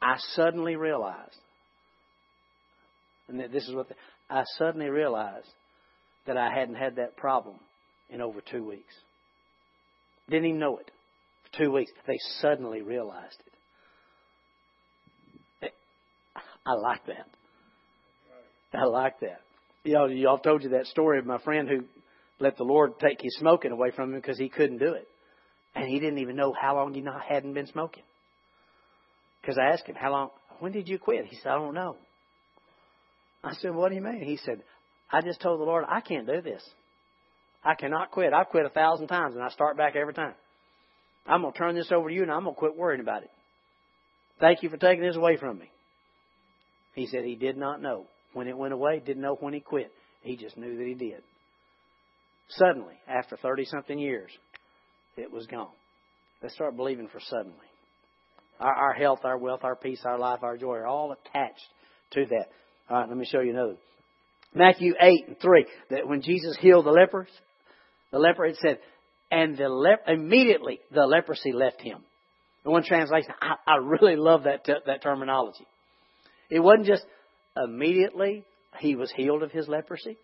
[0.00, 1.36] I suddenly realized,
[3.28, 3.94] and this is what the,
[4.30, 5.48] I suddenly realized
[6.26, 7.56] that I hadn't had that problem
[8.08, 8.94] in over two weeks.
[10.28, 10.90] Didn't even know it.
[11.44, 11.90] For two weeks.
[12.06, 13.42] They suddenly realized
[15.60, 15.72] it.
[16.64, 17.26] I like that.
[18.72, 19.40] I like that.
[19.84, 21.84] You know, y'all told you that story of my friend who
[22.42, 25.06] let the Lord take his smoking away from him because he couldn't do it.
[25.74, 28.02] And he didn't even know how long he not hadn't been smoking.
[29.40, 31.24] Because I asked him, how long, when did you quit?
[31.26, 31.96] He said, I don't know.
[33.44, 34.22] I said, what do you mean?
[34.22, 34.62] He said,
[35.10, 36.62] I just told the Lord, I can't do this.
[37.64, 38.32] I cannot quit.
[38.32, 40.34] I've quit a thousand times and I start back every time.
[41.26, 43.22] I'm going to turn this over to you and I'm going to quit worrying about
[43.22, 43.30] it.
[44.40, 45.70] Thank you for taking this away from me.
[46.94, 49.92] He said he did not know when it went away, didn't know when he quit.
[50.22, 51.22] He just knew that he did.
[52.48, 54.30] Suddenly, after 30 something years,
[55.16, 55.72] it was gone.
[56.42, 57.56] Let's start believing for suddenly.
[58.60, 61.68] Our, our health, our wealth, our peace, our life, our joy are all attached
[62.12, 62.46] to that.
[62.90, 63.76] All right, let me show you another.
[64.54, 67.28] Matthew 8 and 3, that when Jesus healed the lepers,
[68.10, 68.78] the leper, it said,
[69.30, 72.04] and the lep- immediately the leprosy left him.
[72.64, 75.66] In one translation, I, I really love that, t- that terminology.
[76.50, 77.04] It wasn't just
[77.56, 78.44] immediately
[78.78, 80.18] he was healed of his leprosy.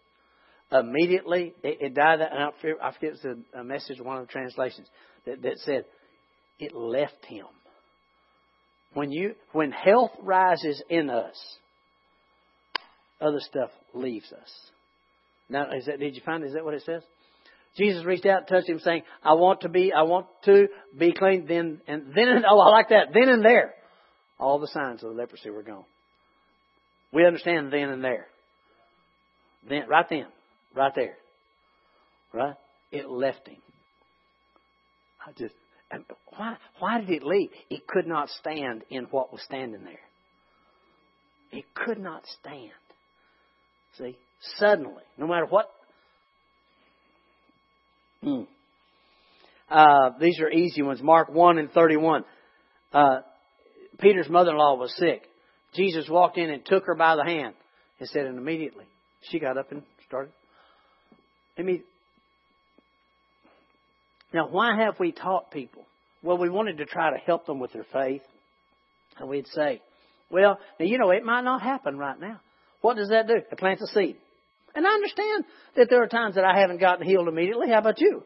[0.70, 2.20] Immediately it, it died.
[2.20, 4.87] I forget, it's a, a message, one of the translations
[5.24, 5.85] that, that said
[6.59, 7.46] it left him.
[8.94, 11.37] When you, when health rises in us,
[13.20, 14.70] other stuff leaves us.
[15.48, 17.02] Now, is that, did you find, is that what it says?
[17.76, 21.12] Jesus reached out and touched him saying, I want to be, I want to be
[21.12, 23.74] clean then, and then, oh, I like that, then and there.
[24.38, 25.85] All the signs of the leprosy were gone.
[27.12, 28.26] We understand then and there.
[29.68, 30.26] Then, right then,
[30.74, 31.16] right there.
[32.33, 32.54] Right?
[32.90, 33.57] It left him.
[35.26, 35.54] I just,
[36.37, 37.50] why, why did it leave?
[37.70, 40.00] It could not stand in what was standing there.
[41.50, 42.70] It could not stand.
[43.96, 44.16] See?
[44.57, 45.70] Suddenly, no matter what.
[48.22, 48.42] Hmm.
[49.70, 51.02] Uh, these are easy ones.
[51.02, 52.24] Mark 1 and 31.
[52.92, 53.20] Uh,
[53.98, 55.22] Peter's mother in law was sick.
[55.74, 57.54] Jesus walked in and took her by the hand
[58.00, 58.85] and said, and immediately
[59.22, 60.33] she got up and started.
[61.58, 61.82] I mean,
[64.32, 65.84] now why have we taught people?
[66.22, 68.22] Well, we wanted to try to help them with their faith.
[69.18, 69.82] And we'd say,
[70.30, 72.40] well, now you know, it might not happen right now.
[72.80, 73.34] What does that do?
[73.36, 74.16] It plants a seed.
[74.74, 75.44] And I understand
[75.76, 77.68] that there are times that I haven't gotten healed immediately.
[77.70, 78.22] How about you?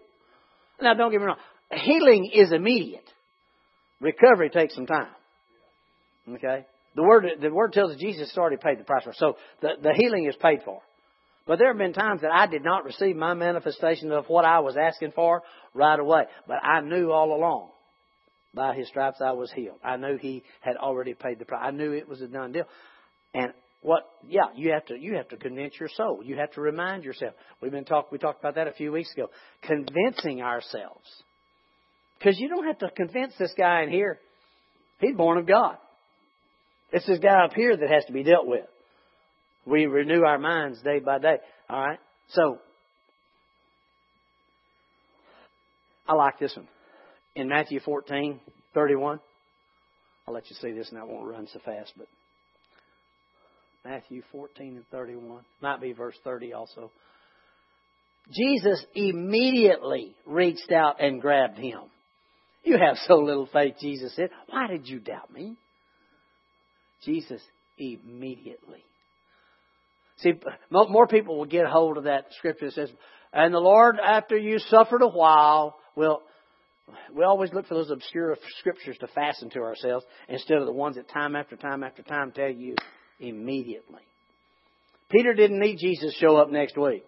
[0.80, 1.36] Now, don't get me wrong.
[1.70, 3.08] Healing is immediate.
[4.00, 5.08] Recovery takes some time.
[6.28, 6.66] Okay?
[6.94, 9.16] The word, the word tells us Jesus already paid the price for it.
[9.16, 10.82] So the, the healing is paid for.
[11.46, 14.60] But there have been times that I did not receive my manifestation of what I
[14.60, 15.42] was asking for
[15.74, 16.24] right away.
[16.46, 17.70] But I knew all along
[18.54, 19.78] by his stripes I was healed.
[19.82, 21.62] I knew he had already paid the price.
[21.64, 22.66] I knew it was a done deal.
[23.34, 23.52] And
[23.82, 27.02] what yeah you have to you have to convince your soul you have to remind
[27.04, 29.28] yourself we've been talk we talked about that a few weeks ago
[29.62, 31.04] convincing ourselves
[32.18, 34.20] because you don't have to convince this guy in here
[35.00, 35.76] he's born of god
[36.92, 38.64] it's this guy up here that has to be dealt with
[39.66, 41.98] we renew our minds day by day all right
[42.30, 42.58] so
[46.06, 46.68] i like this one
[47.34, 48.40] in matthew 14
[48.74, 49.20] 31
[50.26, 52.06] i'll let you see this and i won't run so fast but
[53.84, 55.44] Matthew 14 and 31.
[55.60, 56.90] Might be verse 30 also.
[58.30, 61.80] Jesus immediately reached out and grabbed him.
[62.62, 64.30] You have so little faith, Jesus said.
[64.48, 65.56] Why did you doubt me?
[67.04, 67.42] Jesus
[67.76, 68.84] immediately.
[70.22, 70.32] See,
[70.70, 72.90] more people will get hold of that scripture that says,
[73.32, 76.22] and the Lord, after you suffered a while, will,
[77.14, 80.96] we always look for those obscure scriptures to fasten to ourselves instead of the ones
[80.96, 82.76] that time after time after time tell you
[83.18, 84.02] immediately.
[85.10, 87.04] Peter didn't need Jesus show up next week.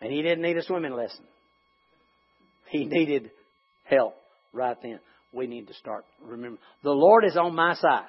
[0.00, 1.24] And he didn't need a swimming lesson.
[2.68, 3.30] He needed
[3.84, 4.14] help
[4.52, 5.00] right then.
[5.32, 6.58] We need to start remembering.
[6.82, 8.06] the Lord is on my side.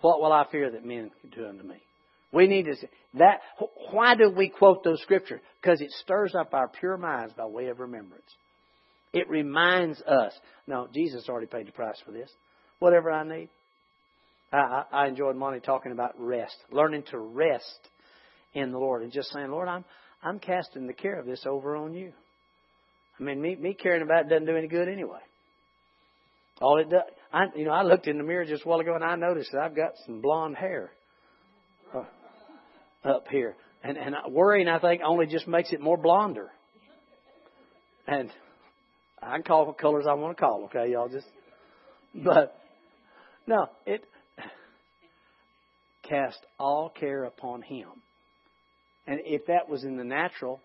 [0.00, 1.80] What will I fear that men can do unto me?
[2.32, 2.74] We need to
[3.14, 3.40] that.
[3.90, 5.40] Why do we quote those scriptures?
[5.60, 8.24] Because it stirs up our pure minds by way of remembrance.
[9.12, 10.32] It reminds us.
[10.66, 12.30] No, Jesus already paid the price for this.
[12.78, 13.50] Whatever I need.
[14.52, 17.88] I, I enjoyed Monty talking about rest, learning to rest
[18.54, 19.84] in the Lord, and just saying, Lord, I'm
[20.22, 22.12] I'm casting the care of this over on you.
[23.18, 25.20] I mean, me me caring about it doesn't do any good anyway.
[26.60, 28.94] All it does, I, you know, I looked in the mirror just a while ago
[28.94, 30.92] and I noticed that I've got some blonde hair
[31.94, 32.04] uh,
[33.04, 36.50] up here, and and worrying I think only just makes it more blonder.
[38.06, 38.30] And
[39.22, 40.64] I can call what colors I want to call.
[40.64, 41.26] Okay, y'all just,
[42.14, 42.56] but
[43.46, 44.04] no, it
[46.02, 47.88] cast all care upon Him.
[49.06, 50.60] And if that was in the natural,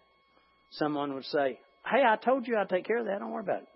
[0.72, 3.20] someone would say, Hey, I told you I'd take care of that.
[3.20, 3.68] Don't worry about it.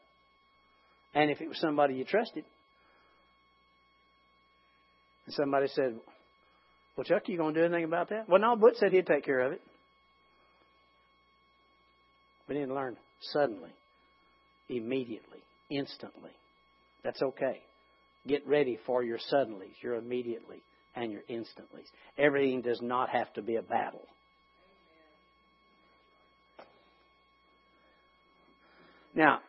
[1.13, 2.45] And if it was somebody you trusted,
[5.25, 5.99] and somebody said,
[6.95, 8.27] Well, Chuck, are you going to do anything about that?
[8.27, 9.61] Well, no, Butch said he'd take care of it.
[12.47, 13.71] We need to learn suddenly,
[14.69, 16.31] immediately, instantly.
[17.03, 17.61] That's okay.
[18.27, 20.61] Get ready for your suddenlies, your immediately,
[20.95, 21.83] and your instantly.
[22.17, 24.05] Everything does not have to be a battle.
[29.15, 29.39] Now,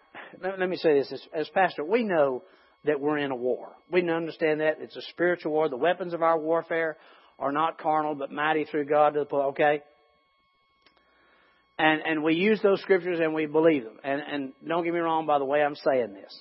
[0.41, 1.13] let me say this.
[1.13, 2.43] As, as pastor, we know
[2.85, 3.69] that we're in a war.
[3.91, 4.79] We understand that.
[4.81, 5.69] It's a spiritual war.
[5.69, 6.97] The weapons of our warfare
[7.43, 9.83] are not carnal, but mighty through God to the okay?
[11.77, 13.99] And, and we use those scriptures and we believe them.
[14.05, 16.41] And, and don't get me wrong by the way I'm saying this.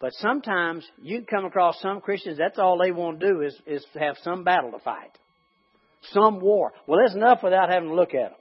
[0.00, 3.84] But sometimes you come across some Christians, that's all they want to do is, is
[4.00, 5.10] have some battle to fight.
[6.12, 6.72] Some war.
[6.86, 8.38] Well, that's enough without having to look at them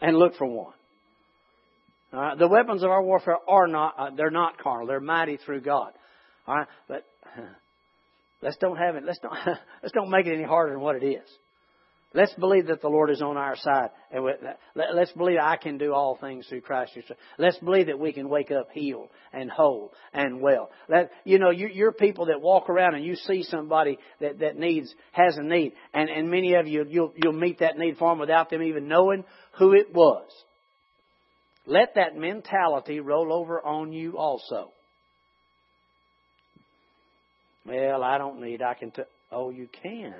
[0.00, 0.74] and look for one.
[2.12, 4.88] Uh, the weapons of our warfare are not, uh, they're not carnal.
[4.88, 5.92] They're mighty through God.
[6.46, 6.68] All right?
[6.88, 7.04] But
[8.44, 9.34] let's don't have it, let's don't,
[9.82, 11.28] let's don't make it any harder than what it is.
[12.16, 13.90] Let's believe that the Lord is on our side.
[14.12, 14.24] And
[14.76, 16.92] let's believe I can do all things through Christ.
[16.94, 17.10] Jesus.
[17.38, 20.70] Let's believe that we can wake up healed and whole and well.
[20.88, 24.94] Let, you know, you're people that walk around and you see somebody that, that needs,
[25.10, 25.72] has a need.
[25.92, 28.86] And, and many of you, you'll, you'll meet that need for them without them even
[28.86, 29.24] knowing
[29.58, 30.30] who it was.
[31.66, 34.70] Let that mentality roll over on you also.
[37.66, 38.62] Well, I don't need.
[38.62, 38.90] I can.
[38.90, 40.14] T- oh, you can.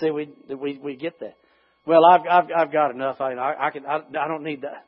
[0.00, 1.36] See, we we we get that.
[1.86, 3.20] Well, I've I've I've got enough.
[3.20, 3.86] I I, I can.
[3.86, 4.86] I, I don't need that.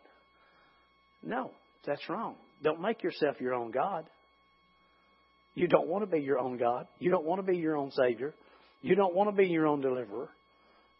[1.22, 1.50] No,
[1.87, 2.37] that's wrong.
[2.62, 4.04] Don't make yourself your own God.
[5.54, 6.87] You don't want to be your own God.
[6.98, 8.35] You don't want to be your own Savior.
[8.83, 10.28] You don't want to be your own deliverer.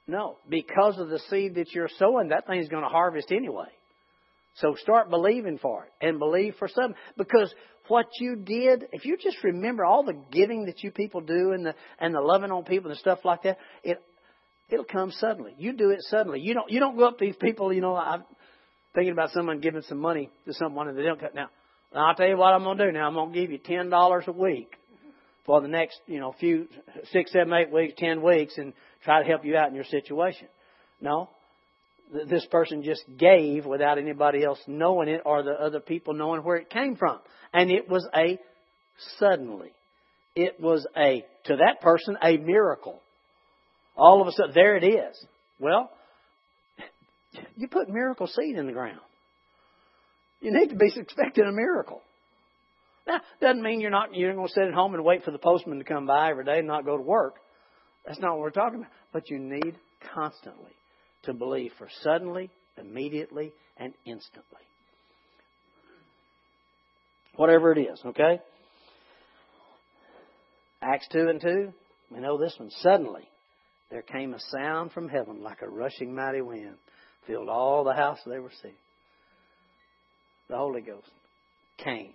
[0.07, 3.69] No, because of the seed that you're sowing, that thing's going to harvest anyway.
[4.55, 6.97] So start believing for it and believe for something.
[7.17, 7.53] Because
[7.89, 11.65] what you did, if you just remember all the giving that you people do and
[11.65, 14.03] the and the loving on people and stuff like that, it
[14.69, 15.55] it'll come suddenly.
[15.59, 16.41] You do it suddenly.
[16.41, 18.25] You don't you don't go up to these people, you know, I'm
[18.95, 21.49] thinking about someone giving some money to someone and they don't cut now.
[21.95, 23.09] I'll tell you what I'm gonna do now.
[23.09, 24.77] I'm gonna give you ten dollars a week
[25.45, 26.69] for the next, you know, few
[27.13, 28.73] six, seven, eight weeks, ten weeks and
[29.05, 30.47] try to help you out in your situation.
[31.01, 31.31] No,
[32.29, 36.57] this person just gave without anybody else knowing it or the other people knowing where
[36.57, 37.19] it came from.
[37.53, 38.39] And it was a
[39.19, 39.73] suddenly.
[40.35, 43.01] It was a, to that person, a miracle.
[43.97, 45.25] All of a sudden, there it is.
[45.59, 45.91] Well,
[47.57, 49.01] you put miracle seed in the ground.
[50.41, 52.01] You need to be expecting a miracle.
[53.07, 55.39] Now, doesn't mean you're not you're going to sit at home and wait for the
[55.39, 57.35] postman to come by every day and not go to work.
[58.07, 58.93] That's not what we're talking about.
[59.13, 59.77] But you need
[60.15, 60.73] constantly
[61.25, 64.61] to believe for suddenly, immediately, and instantly.
[67.37, 68.41] Whatever it is, okay?
[70.83, 71.73] Acts 2 and 2,
[72.13, 72.71] we know this one.
[72.81, 73.29] Suddenly,
[73.91, 76.77] there came a sound from heaven like a rushing mighty wind,
[77.27, 78.77] filled all the house they were sitting.
[80.49, 81.11] The Holy Ghost
[81.79, 82.13] came.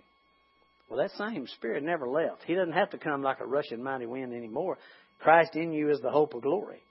[0.88, 2.42] Well, that same Spirit never left.
[2.46, 4.78] He doesn't have to come like a rushing mighty wind anymore.
[5.18, 6.82] Christ in you is the hope of glory.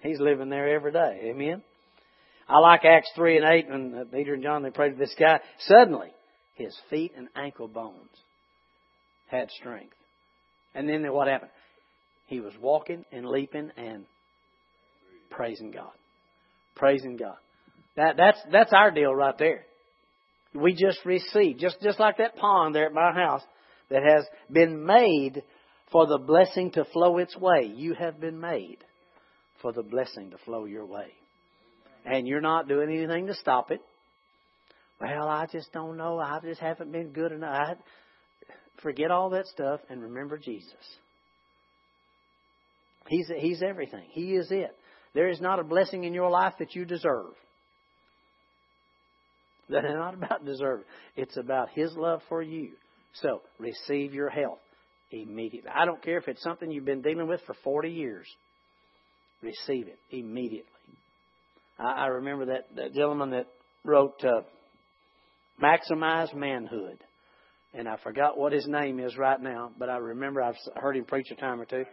[0.00, 1.20] He's living there every day.
[1.24, 1.62] Amen.
[2.48, 5.14] I like Acts 3 and 8 when uh, Peter and John, they prayed to this
[5.18, 5.40] guy.
[5.60, 6.12] Suddenly,
[6.54, 8.10] his feet and ankle bones
[9.26, 9.94] had strength.
[10.74, 11.50] And then what happened?
[12.26, 14.04] He was walking and leaping and
[15.30, 15.92] praising God.
[16.74, 17.36] Praising God.
[17.96, 19.64] That, that's, that's our deal right there.
[20.54, 23.42] We just receive, just, just like that pond there at my house
[23.90, 25.42] that has been made
[25.92, 27.70] for the blessing to flow its way.
[27.74, 28.78] You have been made
[29.62, 31.12] for the blessing to flow your way.
[32.04, 33.80] And you're not doing anything to stop it.
[35.00, 36.18] Well, I just don't know.
[36.18, 37.54] I just haven't been good enough.
[37.54, 37.74] I,
[38.82, 40.72] Forget all that stuff and remember Jesus.
[43.08, 44.04] He's, he's everything.
[44.10, 44.70] He is it.
[45.14, 47.26] There is not a blessing in your life that you deserve.
[49.70, 50.80] That is not about deserve.
[51.14, 52.70] It's about His love for you.
[53.20, 54.60] So receive your health
[55.10, 55.70] immediately.
[55.70, 58.26] I don't care if it's something you've been dealing with for 40 years.
[59.42, 60.66] Receive it immediately.
[61.78, 63.46] I, I remember that, that gentleman that
[63.84, 64.42] wrote uh,
[65.62, 66.98] Maximize Manhood.
[67.74, 71.04] And I forgot what his name is right now, but I remember I've heard him
[71.04, 71.84] preach a time or two.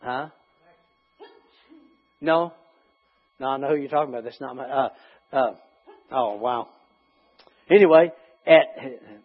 [0.00, 0.28] Huh?
[2.20, 2.52] No?
[3.38, 4.24] No, I know who you're talking about.
[4.24, 4.64] That's not my.
[4.64, 4.88] Uh,
[5.32, 5.52] uh,
[6.12, 6.68] oh, wow.
[7.70, 8.12] Anyway,
[8.46, 8.64] at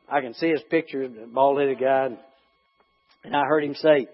[0.08, 2.10] I can see his picture, bald headed guy,
[3.24, 4.08] and I heard him say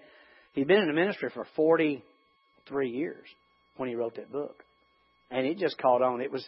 [0.53, 3.25] he'd been in the ministry for 43 years
[3.77, 4.63] when he wrote that book.
[5.29, 6.21] And it just caught on.
[6.21, 6.45] It was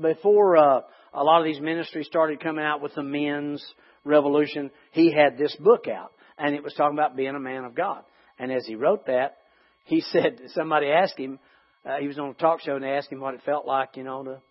[0.00, 0.80] before uh,
[1.12, 3.64] a lot of these ministries started coming out with the men's
[4.04, 4.70] revolution.
[4.92, 8.02] He had this book out, and it was talking about being a man of God.
[8.38, 9.38] And as he wrote that,
[9.84, 11.38] he said somebody asked him.
[11.84, 13.96] Uh, he was on a talk show and they asked him what it felt like,
[13.96, 14.42] you know, to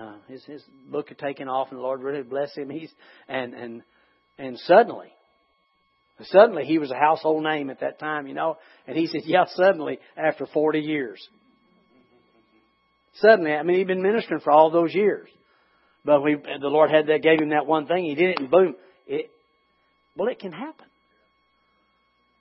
[0.00, 2.70] uh, his his book had taken off, and the Lord really blessed him.
[2.70, 2.92] He's
[3.28, 3.82] and and
[4.38, 5.12] and suddenly,
[6.26, 8.56] suddenly he was a household name at that time, you know.
[8.86, 11.26] And he said, "Yeah, suddenly after 40 years."
[13.14, 15.28] Suddenly, I mean, he'd been ministering for all those years,
[16.04, 18.04] but we the Lord had that gave him that one thing.
[18.04, 18.76] He did it, and boom,
[19.06, 19.30] it.
[20.16, 20.86] Well, it can happen.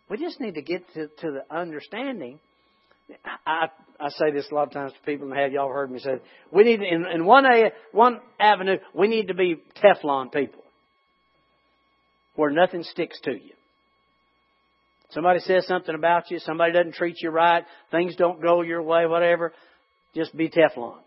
[0.09, 2.39] We just need to get to, to the understanding
[3.45, 5.99] I, I say this a lot of times to people, and have y'all heard me
[5.99, 6.19] say,
[6.51, 10.63] we need in, in one a, one avenue, we need to be Teflon people,
[12.35, 13.53] where nothing sticks to you.
[15.11, 19.05] Somebody says something about you, somebody doesn't treat you right, things don't go your way,
[19.05, 19.53] whatever.
[20.13, 20.97] Just be Teflon.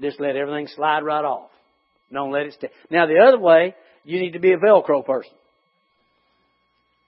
[0.00, 1.50] Just let everything slide right off.
[2.12, 2.68] Don't let it stay.
[2.90, 5.32] Now the other way, you need to be a Velcro person.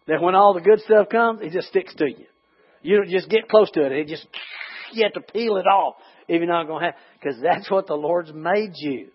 [0.09, 2.27] That when all the good stuff comes, it just sticks to you.
[2.83, 3.93] You don't just get close to it.
[3.93, 4.27] It just
[4.93, 5.95] you have to peel it off
[6.29, 9.09] if you're not going to have because that's what the Lord's made you.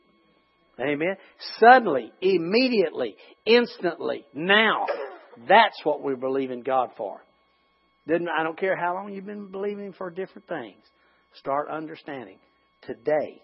[0.80, 1.16] Amen.
[1.60, 3.16] Suddenly, immediately,
[3.46, 4.86] instantly, now.
[5.48, 7.22] That's what we believe in God for.
[8.08, 10.82] Didn't I don't care how long you've been believing for different things.
[11.36, 12.38] Start understanding.
[12.84, 13.42] Today,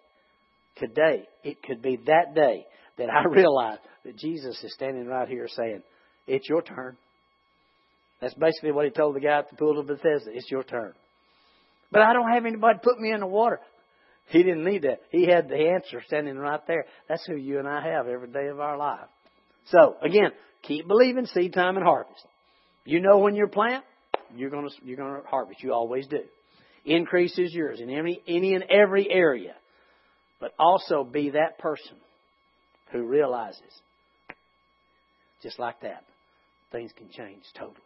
[0.77, 2.65] today, it could be that day
[2.97, 5.81] that I realize that Jesus is standing right here saying,
[6.27, 6.97] It's your turn.
[8.21, 10.29] That's basically what he told the guy at the pool of Bethesda.
[10.31, 10.93] It's your turn.
[11.91, 13.59] But I don't have anybody put me in the water.
[14.27, 15.01] He didn't need that.
[15.09, 16.85] He had the answer standing right there.
[17.09, 19.09] That's who you and I have every day of our life.
[19.65, 20.31] So, again,
[20.63, 22.25] keep believing seed time and harvest.
[22.85, 23.83] You know when you plant,
[24.35, 25.61] you're gonna you're gonna harvest.
[25.63, 26.23] You always do.
[26.85, 29.55] Increase is yours in any any and every area.
[30.39, 31.97] But also be that person
[32.91, 33.61] who realizes
[35.43, 36.03] just like that,
[36.71, 37.77] things can change totally.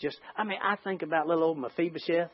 [0.00, 2.30] Just, I mean, I think about little old Mephibosheth,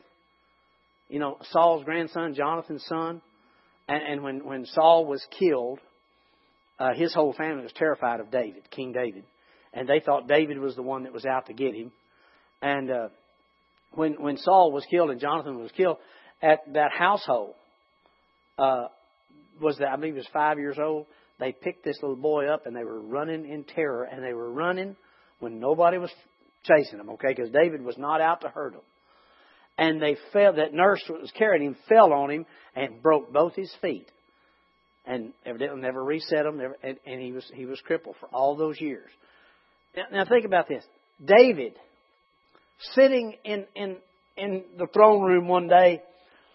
[1.09, 3.21] you know, Saul's grandson, Jonathan's son.
[3.87, 5.79] And, and when, when Saul was killed,
[6.79, 9.23] uh, his whole family was terrified of David, King David.
[9.75, 11.91] And they thought David was the one that was out to get him.
[12.61, 13.07] And uh,
[13.91, 15.97] when, when Saul was killed and Jonathan was killed,
[16.41, 17.55] at that household,
[18.57, 18.85] uh,
[19.61, 21.05] was that, I believe he was five years old,
[21.39, 24.05] they picked this little boy up and they were running in terror.
[24.05, 24.95] And they were running
[25.39, 26.11] when nobody was
[26.63, 27.33] chasing them, okay?
[27.35, 28.81] Because David was not out to hurt them.
[29.77, 33.55] And they fell, that nurse that was carrying him fell on him and broke both
[33.55, 34.07] his feet.
[35.05, 38.55] And evidently never reset them, never, and, and he was, he was crippled for all
[38.55, 39.09] those years.
[39.95, 40.83] Now, now think about this.
[41.23, 41.73] David,
[42.93, 43.97] sitting in, in,
[44.37, 46.01] in the throne room one day,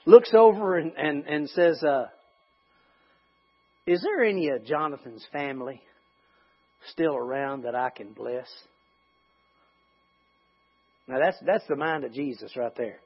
[0.07, 2.07] looks over and, and, and says, uh,
[3.87, 5.81] is there any of Jonathan's family
[6.91, 8.47] still around that I can bless?
[11.09, 13.01] Now that's that's the mind of Jesus right there.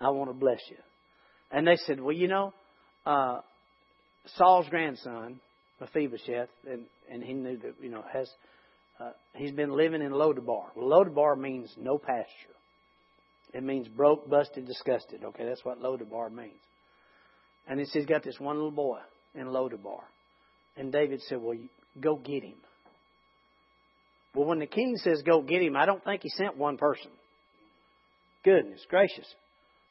[0.00, 0.76] I want to bless you.
[1.50, 2.54] And they said, well, you know,
[3.04, 3.40] uh,
[4.36, 5.40] Saul's grandson,
[5.80, 8.30] Mephibosheth, and and he knew that you know has
[9.00, 10.66] uh, he's been living in Lodabar.
[10.76, 12.26] Well, Lodabar means no pasture.
[13.54, 15.24] It means broke, busted, disgusted.
[15.24, 16.52] Okay, that's what Lodabar means.
[17.68, 18.98] And he says he's got this one little boy
[19.34, 20.00] in Lodabar.
[20.76, 21.56] And David said, well,
[22.00, 22.56] go get him.
[24.34, 27.10] Well, when the king says go get him, I don't think he sent one person.
[28.44, 29.26] Goodness gracious.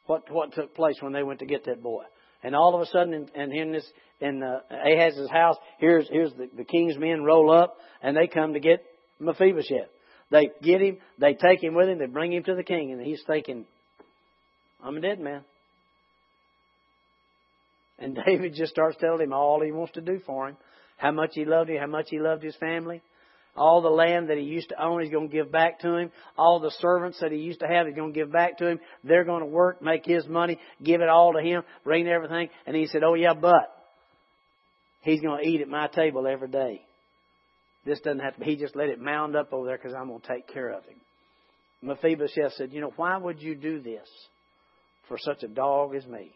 [0.06, 2.04] what what took place when they went to get that boy.
[2.42, 3.86] And all of a sudden, in, and in this
[4.20, 8.54] in uh, Ahaz's house, here's here's the, the king's men roll up, and they come
[8.54, 8.84] to get
[9.22, 9.88] Mephibosheth.
[10.30, 13.00] They get him, they take him with him, they bring him to the king, and
[13.00, 13.66] he's thinking,
[14.82, 15.44] "I'm a dead man."
[17.98, 20.56] And David just starts telling him all he wants to do for him,
[20.96, 23.02] how much he loved him, how much he loved his family.
[23.54, 26.10] All the land that he used to own, he's going to give back to him.
[26.38, 28.80] All the servants that he used to have, he's going to give back to him.
[29.04, 32.48] They're going to work, make his money, give it all to him, bring everything.
[32.66, 33.70] And he said, Oh yeah, but
[35.02, 36.80] he's going to eat at my table every day.
[37.84, 38.46] This doesn't have to, be.
[38.46, 40.84] he just let it mound up over there because I'm going to take care of
[40.84, 41.00] him.
[41.82, 44.08] Mephibosheth said, You know, why would you do this
[45.08, 46.32] for such a dog as me?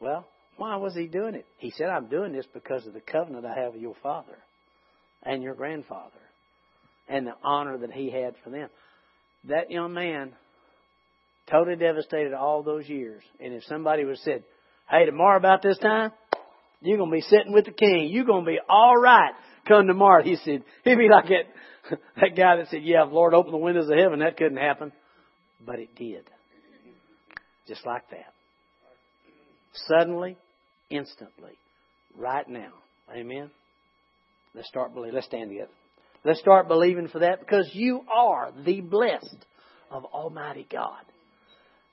[0.00, 1.46] Well, why was he doing it?
[1.58, 4.36] He said, I'm doing this because of the covenant I have with your father
[5.22, 6.10] and your grandfather
[7.08, 8.68] and the honor that he had for them.
[9.44, 10.32] That young man,
[11.50, 13.22] totally devastated all those years.
[13.40, 14.44] And if somebody would have said,
[14.90, 16.10] Hey, tomorrow about this time,
[16.80, 18.08] you're going to be sitting with the king.
[18.10, 19.32] You're going to be all right
[19.66, 20.22] come tomorrow.
[20.22, 23.88] He said, he'd be like that, that guy that said, yeah, Lord opened the windows
[23.88, 24.92] of heaven, that couldn't happen.
[25.64, 26.24] But it did.
[27.68, 28.32] Just like that.
[29.86, 30.36] Suddenly,
[30.90, 31.52] instantly,
[32.16, 32.72] right now.
[33.14, 33.50] Amen.
[34.54, 35.14] Let's start believing.
[35.14, 35.70] Let's stand together.
[36.24, 39.46] Let's start believing for that because you are the blessed
[39.90, 41.00] of Almighty God.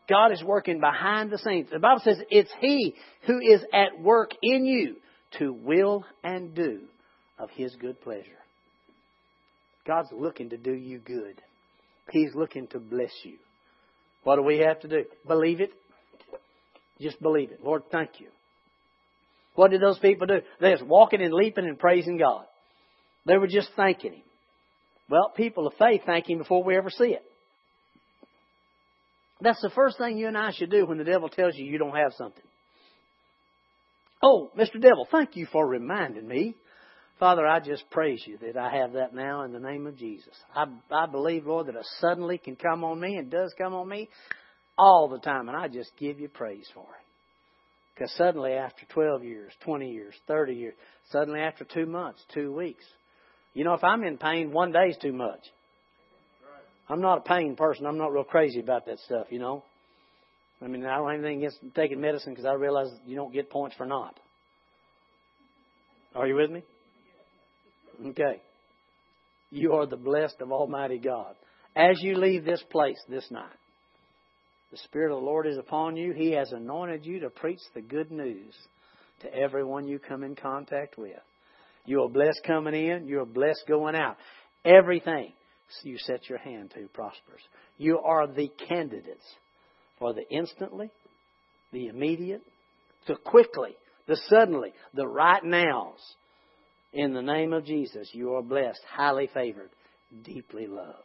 [0.09, 1.69] God is working behind the scenes.
[1.71, 2.95] The Bible says it's He
[3.25, 4.95] who is at work in you
[5.37, 6.81] to will and do
[7.39, 8.29] of His good pleasure.
[9.87, 11.41] God's looking to do you good.
[12.11, 13.37] He's looking to bless you.
[14.23, 15.05] What do we have to do?
[15.25, 15.71] Believe it.
[16.99, 17.63] Just believe it.
[17.63, 18.27] Lord, thank you.
[19.55, 20.41] What did those people do?
[20.59, 22.45] They was walking and leaping and praising God.
[23.25, 24.23] They were just thanking Him.
[25.09, 27.23] Well, people of faith thank Him before we ever see it.
[29.41, 31.77] That's the first thing you and I should do when the devil tells you you
[31.77, 32.43] don't have something.
[34.21, 34.81] Oh, Mr.
[34.81, 36.55] Devil, thank you for reminding me.
[37.19, 40.33] Father, I just praise you that I have that now in the name of Jesus.
[40.55, 43.89] I, I believe, Lord, that a suddenly can come on me and does come on
[43.89, 44.09] me
[44.77, 47.05] all the time, and I just give you praise for it.
[47.93, 50.73] Because suddenly, after 12 years, 20 years, 30 years,
[51.11, 52.85] suddenly after two months, two weeks,
[53.53, 55.41] you know, if I'm in pain, one day's too much.
[56.87, 57.85] I'm not a pain person.
[57.85, 59.63] I'm not real crazy about that stuff, you know.
[60.61, 63.49] I mean, I don't have anything against taking medicine because I realize you don't get
[63.49, 64.17] points for not.
[66.15, 66.63] Are you with me?
[68.07, 68.41] Okay.
[69.51, 71.35] You are the blessed of Almighty God.
[71.75, 73.45] As you leave this place this night,
[74.71, 76.13] the Spirit of the Lord is upon you.
[76.13, 78.53] He has anointed you to preach the good news
[79.21, 81.17] to everyone you come in contact with.
[81.85, 83.07] You are blessed coming in.
[83.07, 84.17] You are blessed going out.
[84.63, 85.33] Everything
[85.83, 87.41] you set your hand to prospers.
[87.77, 89.25] You are the candidates
[89.97, 90.91] for the instantly,
[91.71, 92.41] the immediate,
[93.07, 93.75] the quickly,
[94.07, 95.99] the suddenly, the right nows.
[96.93, 99.69] In the name of Jesus, you are blessed, highly favored,
[100.23, 101.03] deeply loved.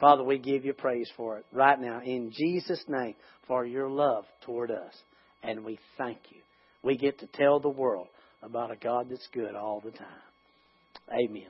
[0.00, 3.14] Father, we give you praise for it right now in Jesus' name
[3.46, 4.92] for your love toward us.
[5.42, 6.40] And we thank you.
[6.82, 8.08] We get to tell the world
[8.42, 10.06] about a God that's good all the time.
[11.12, 11.48] Amen.